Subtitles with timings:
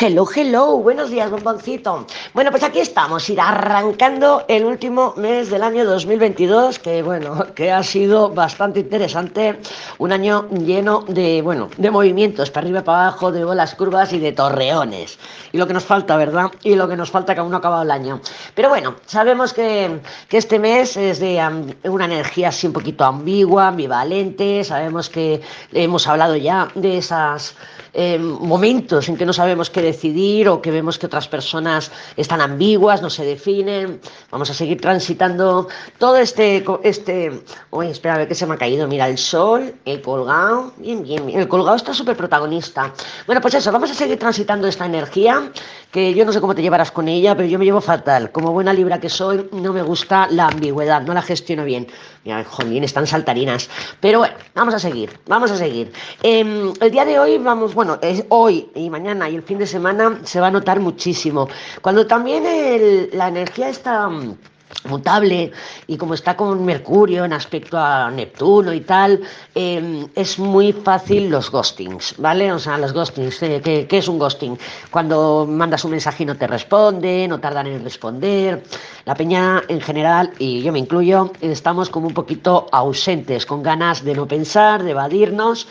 [0.00, 2.06] Hello, hello, buenos días, bomboncito.
[2.32, 7.72] Bueno, pues aquí estamos, ir arrancando el último mes del año 2022, que bueno, que
[7.72, 9.58] ha sido bastante interesante,
[9.98, 14.20] un año lleno de, bueno, de movimientos, para arriba, para abajo, de bolas curvas y
[14.20, 15.18] de torreones.
[15.50, 16.52] Y lo que nos falta, ¿verdad?
[16.62, 18.20] Y lo que nos falta que aún no ha acabado el año.
[18.54, 21.42] Pero bueno, sabemos que, que este mes es de
[21.82, 25.40] una energía así un poquito ambigua, ambivalente, sabemos que
[25.72, 27.56] hemos hablado ya de esas
[27.92, 32.40] eh, momentos en que no sabemos qué decidir o que vemos que otras personas están
[32.40, 34.00] ambiguas, no se definen.
[34.30, 36.64] Vamos a seguir transitando todo este...
[36.82, 37.42] este...
[37.70, 38.86] Uy, espera, a ver qué se me ha caído.
[38.88, 40.72] Mira, el sol, el colgado.
[40.76, 41.40] Bien, bien, bien.
[41.40, 42.92] El colgado está súper protagonista.
[43.26, 45.50] Bueno, pues eso, vamos a seguir transitando esta energía,
[45.90, 48.30] que yo no sé cómo te llevarás con ella, pero yo me llevo fatal.
[48.32, 51.86] Como buena libra que soy, no me gusta la ambigüedad, no la gestiono bien.
[52.24, 53.70] Mira, jolín, están saltarinas.
[54.00, 55.92] Pero bueno, vamos a seguir, vamos a seguir.
[56.22, 59.66] Em, el día de hoy vamos, bueno, es hoy y mañana y el fin de
[59.66, 61.48] semana se va a notar muchísimo.
[61.80, 62.44] Cuando también
[63.12, 64.36] la energía está mm,
[64.84, 65.50] mutable
[65.86, 69.20] y como está con Mercurio en aspecto a Neptuno y tal,
[69.54, 72.52] em, es muy fácil los ghostings, ¿vale?
[72.52, 74.58] O sea, los ghostings, eh, ¿qué, es un ghosting?
[74.90, 78.62] Cuando mandas un mensaje y no te responde, no tardan en responder.
[79.04, 84.04] La peña en general, y yo me incluyo, estamos como un poquito ausentes, con ganas
[84.04, 85.66] de no pensar, de evadirnos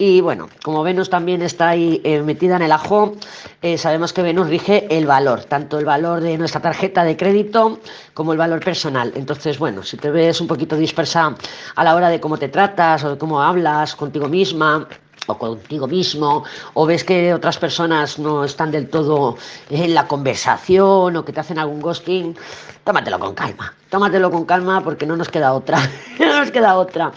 [0.00, 3.16] y bueno, como Venus también está ahí eh, metida en el ajo,
[3.60, 7.80] eh, sabemos que Venus rige el valor, tanto el valor de nuestra tarjeta de crédito
[8.14, 9.12] como el valor personal.
[9.14, 11.34] Entonces, bueno, si te ves un poquito dispersa
[11.74, 14.88] a la hora de cómo te tratas o de cómo hablas contigo misma,
[15.26, 19.36] o contigo mismo, o ves que otras personas no están del todo
[19.68, 22.36] en la conversación o que te hacen algún ghosting,
[22.84, 25.78] tómatelo con calma, tómatelo con calma porque no nos queda otra,
[26.18, 27.12] no nos queda otra.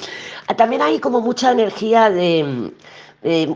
[0.57, 2.71] También hay como mucha energía de,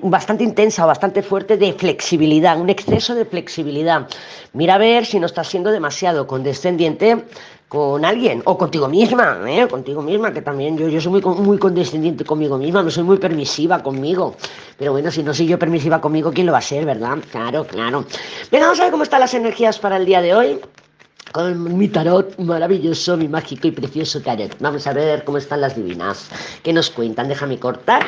[0.01, 4.07] bastante intensa o bastante fuerte de flexibilidad, un exceso de flexibilidad.
[4.53, 7.25] Mira a ver si no estás siendo demasiado condescendiente
[7.67, 9.67] con alguien o contigo misma, ¿eh?
[9.67, 13.17] contigo misma, que también yo, yo soy muy, muy condescendiente conmigo misma, no soy muy
[13.17, 14.35] permisiva conmigo.
[14.77, 17.17] Pero bueno, si no soy yo permisiva conmigo, ¿quién lo va a ser, verdad?
[17.31, 18.05] Claro, claro.
[18.51, 20.59] Venga, vamos a ver cómo están las energías para el día de hoy
[21.31, 24.55] con mi tarot maravilloso, mi mágico y precioso tarot.
[24.59, 26.29] Vamos a ver cómo están las divinas.
[26.63, 27.27] ¿Qué nos cuentan?
[27.27, 28.03] Déjame cortar.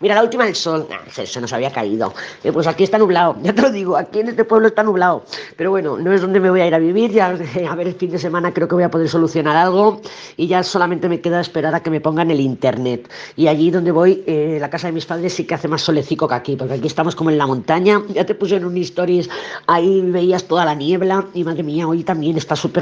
[0.00, 0.86] Mira, la última del sol.
[0.92, 2.12] Ah, se, nos había caído.
[2.42, 3.36] Eh, pues aquí está nublado.
[3.44, 5.24] Ya te lo digo, aquí en este pueblo está nublado.
[5.56, 7.12] Pero bueno, no es donde me voy a ir a vivir.
[7.12, 7.28] Ya
[7.70, 10.02] a ver el fin de semana creo que voy a poder solucionar algo.
[10.36, 13.10] Y ya solamente me queda esperar a que me pongan el internet.
[13.36, 16.26] Y allí donde voy, eh, la casa de mis padres sí que hace más solecico
[16.28, 16.56] que aquí.
[16.56, 18.02] Porque aquí estamos como en la montaña.
[18.14, 19.28] Ya te puse en un stories.
[19.66, 21.26] Ahí veías toda la niebla.
[21.34, 22.73] Y madre mía, hoy también está súper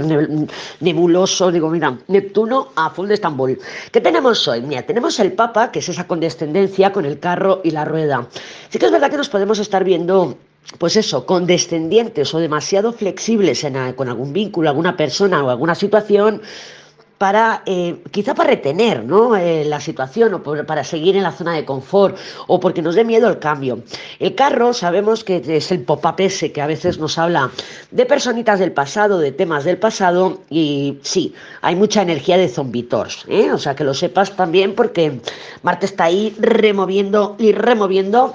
[0.80, 1.50] nebuloso.
[1.50, 3.58] Digo, mira, Neptuno a full de Estambul.
[3.90, 4.62] ¿Qué tenemos hoy?
[4.62, 8.26] Mira, tenemos el Papa, que es esa condescendencia con el carro y la rueda.
[8.68, 10.36] Sí que es verdad que nos podemos estar viendo
[10.78, 13.66] pues eso, condescendientes o demasiado flexibles
[13.96, 16.40] con algún vínculo, alguna persona o alguna situación,
[17.22, 19.36] para, eh, quizá para retener ¿no?
[19.36, 22.16] Eh, la situación o para seguir en la zona de confort
[22.48, 23.78] o porque nos dé miedo el cambio.
[24.18, 27.52] El carro sabemos que es el pop-up ese que a veces nos habla
[27.92, 33.24] de personitas del pasado, de temas del pasado y sí, hay mucha energía de zombitors,
[33.28, 33.52] ¿eh?
[33.52, 35.20] o sea que lo sepas también porque
[35.62, 38.34] Marte está ahí removiendo y removiendo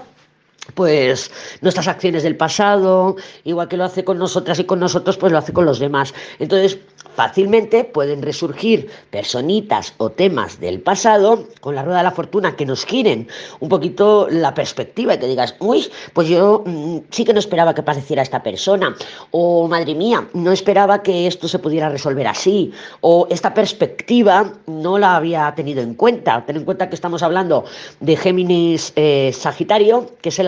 [0.74, 1.32] pues
[1.62, 5.38] nuestras acciones del pasado, igual que lo hace con nosotras y con nosotros, pues lo
[5.38, 6.14] hace con los demás.
[6.40, 6.78] Entonces,
[7.16, 12.66] fácilmente pueden resurgir personitas o temas del pasado con la rueda de la fortuna que
[12.66, 13.28] nos giren
[13.60, 17.74] un poquito la perspectiva y que digas, uy, pues yo mm, sí que no esperaba
[17.74, 18.96] que apareciera esta persona,
[19.32, 25.00] o madre mía, no esperaba que esto se pudiera resolver así, o esta perspectiva no
[25.00, 26.46] la había tenido en cuenta.
[26.46, 27.66] Ten en cuenta que estamos hablando
[28.00, 30.47] de Géminis eh, Sagitario, que es el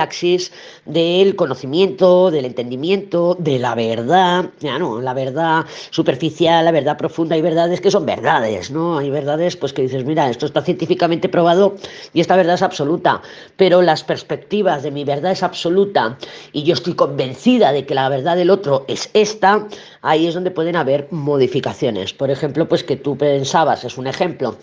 [0.86, 7.36] del conocimiento, del entendimiento, de la verdad, ya no, la verdad superficial la verdad profunda,
[7.36, 8.98] hay verdades que son verdades, ¿no?
[8.98, 11.76] Hay verdades pues que dices, mira, esto está científicamente probado
[12.14, 13.22] y esta verdad es absoluta,
[13.56, 16.18] pero las perspectivas de mi verdad es absoluta
[16.52, 19.68] y yo estoy convencida de que la verdad del otro es esta,
[20.02, 22.14] ahí es donde pueden haber modificaciones.
[22.14, 24.56] Por ejemplo, pues que tú pensabas, es un ejemplo,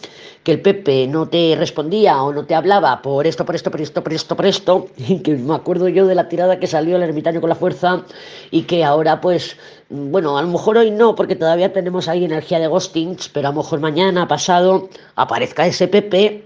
[0.42, 3.80] que el Pepe no te respondía o no te hablaba por esto, por esto, por
[3.80, 6.94] esto, por esto, por esto, y que me acuerdo yo de la tirada que salió
[6.94, 8.04] el ermitaño con la fuerza
[8.52, 9.56] y que ahora pues,
[9.88, 13.50] bueno, a lo mejor hoy no, porque todavía tenemos ahí energía de ghostings, pero a
[13.50, 16.44] lo mejor mañana, pasado, aparezca ese Pepe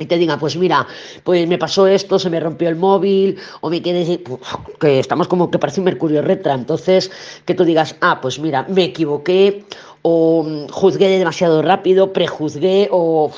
[0.00, 0.88] y te diga, pues mira,
[1.22, 4.20] pues me pasó esto, se me rompió el móvil, o me quedé,
[4.80, 7.12] que estamos como que parece un Mercurio retra, entonces
[7.44, 9.64] que tú digas, ah, pues mira, me equivoqué,
[10.02, 13.30] o juzgué demasiado rápido, prejuzgué, o,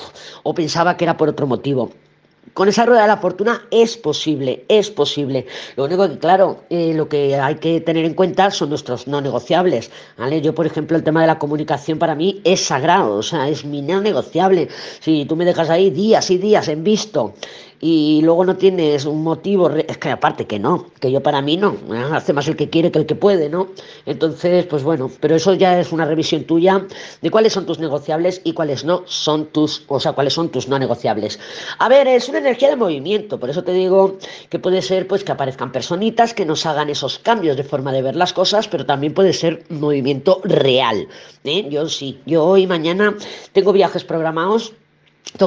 [0.44, 1.90] o pensaba que era por otro motivo
[2.54, 5.46] con esa rueda de la fortuna es posible, es posible.
[5.76, 9.20] Lo único que, claro, eh, lo que hay que tener en cuenta son nuestros no
[9.20, 9.90] negociables.
[10.16, 10.40] ¿vale?
[10.40, 13.64] Yo, por ejemplo, el tema de la comunicación para mí es sagrado, o sea, es
[13.64, 14.68] mi no negociable.
[15.00, 17.34] Si tú me dejas ahí días y días en visto
[17.80, 21.56] y luego no tienes un motivo, es que aparte que no, que yo para mí
[21.56, 21.76] no,
[22.12, 23.68] hace más el que quiere que el que puede, ¿no?
[24.04, 26.86] Entonces, pues bueno, pero eso ya es una revisión tuya
[27.22, 30.68] de cuáles son tus negociables y cuáles no son tus, o sea, cuáles son tus
[30.68, 31.38] no negociables.
[31.78, 35.22] A ver, es una energía de movimiento, por eso te digo que puede ser pues
[35.22, 38.86] que aparezcan personitas que nos hagan esos cambios de forma de ver las cosas, pero
[38.86, 41.08] también puede ser movimiento real.
[41.44, 41.68] ¿eh?
[41.70, 43.14] Yo sí, yo hoy mañana
[43.52, 44.72] tengo viajes programados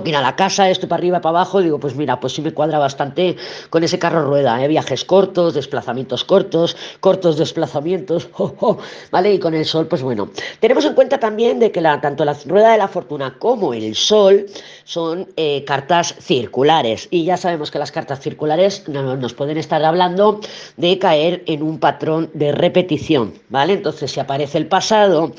[0.06, 2.54] ir a la casa, estoy para arriba, para abajo, digo, pues mira, pues sí me
[2.54, 3.36] cuadra bastante
[3.69, 4.68] con ese carro rueda, ¿eh?
[4.68, 8.30] viajes cortos, desplazamientos cortos, cortos desplazamientos,
[9.12, 9.33] ¿vale?
[9.33, 10.30] Y con el sol, pues bueno.
[10.60, 14.45] Tenemos en cuenta también de que tanto la rueda de la fortuna como el sol
[14.83, 20.39] son eh, cartas circulares, y ya sabemos que las cartas circulares nos pueden estar hablando
[20.78, 23.74] de caer en un patrón de repetición, ¿vale?
[23.74, 25.33] Entonces, si aparece el pasado,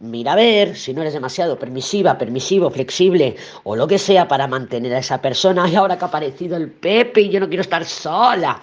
[0.00, 4.46] mira a ver si no eres demasiado permisiva, permisivo, flexible o lo que sea para
[4.46, 5.68] mantener a esa persona.
[5.68, 8.62] Y ahora que ha aparecido el Pepe y yo no quiero estar sola.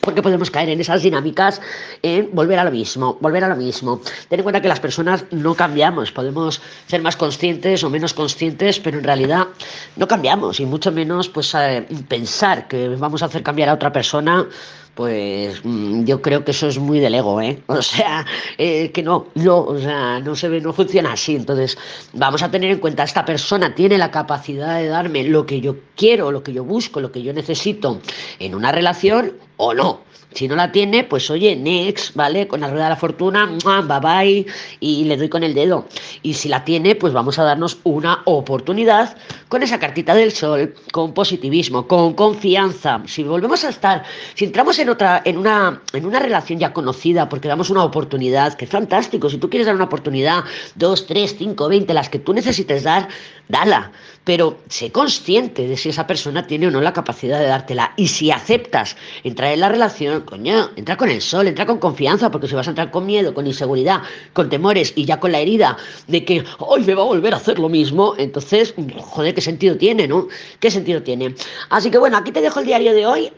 [0.00, 1.60] Porque podemos caer en esas dinámicas
[2.02, 4.00] en volver a lo mismo, volver a lo mismo.
[4.28, 8.78] Ten en cuenta que las personas no cambiamos, podemos ser más conscientes o menos conscientes,
[8.78, 9.48] pero en realidad
[9.96, 13.90] no cambiamos y mucho menos pues eh, pensar que vamos a hacer cambiar a otra
[13.90, 14.46] persona
[14.96, 17.62] pues mm, yo creo que eso es muy del ego, ¿eh?
[17.66, 18.24] O sea,
[18.56, 21.36] eh, que no, no, o sea, no se ve, no funciona así.
[21.36, 21.76] Entonces,
[22.14, 25.76] vamos a tener en cuenta, esta persona tiene la capacidad de darme lo que yo
[25.94, 28.00] quiero, lo que yo busco, lo que yo necesito
[28.38, 30.06] en una relación o no.
[30.32, 32.46] Si no la tiene, pues oye, next, ¿vale?
[32.46, 34.46] Con la rueda de la fortuna, bye bye,
[34.80, 35.86] y le doy con el dedo.
[36.22, 39.16] Y si la tiene, pues vamos a darnos una oportunidad
[39.48, 43.02] con esa cartita del sol, con positivismo, con confianza.
[43.06, 44.02] Si volvemos a estar,
[44.34, 48.54] si entramos en otra, en una, en una relación ya conocida, porque damos una oportunidad,
[48.54, 49.30] que es fantástico.
[49.30, 50.44] Si tú quieres dar una oportunidad,
[50.74, 53.08] dos, tres, cinco, veinte, las que tú necesites dar,
[53.48, 53.92] dala.
[54.24, 57.92] Pero sé consciente de si esa persona tiene o no la capacidad de dártela.
[57.96, 62.30] Y si aceptas entrar en la relación, coño, entra con el sol, entra con confianza,
[62.30, 64.02] porque si vas a entrar con miedo, con inseguridad,
[64.32, 65.76] con temores y ya con la herida
[66.08, 69.76] de que hoy me va a volver a hacer lo mismo, entonces, joder, ¿qué sentido
[69.76, 70.28] tiene, no?
[70.58, 71.34] ¿Qué sentido tiene?
[71.70, 73.32] Así que bueno, aquí te dejo el diario de hoy.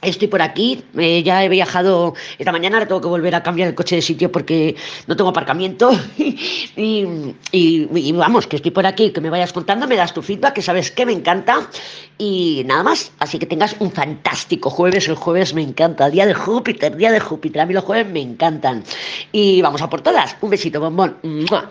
[0.00, 3.68] Estoy por aquí, eh, ya he viajado esta mañana, ahora tengo que volver a cambiar
[3.68, 4.76] el coche de sitio porque
[5.08, 5.90] no tengo aparcamiento.
[6.76, 10.62] y, vamos, que estoy por aquí, que me vayas contando, me das tu feedback, que
[10.62, 11.68] sabes que me encanta.
[12.16, 15.08] Y nada más, así que tengas un fantástico jueves.
[15.08, 17.62] El jueves me encanta, día de Júpiter, día de Júpiter.
[17.62, 18.84] A mí los jueves me encantan.
[19.32, 20.36] Y vamos a por todas.
[20.40, 21.16] Un besito, bombón.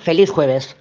[0.02, 0.76] Feliz jueves.